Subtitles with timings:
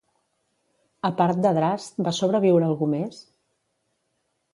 [1.09, 3.21] A part d'Adrast va sobreviure algú més?